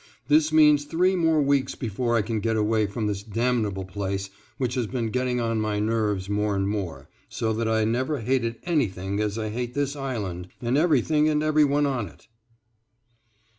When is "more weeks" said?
1.15-1.75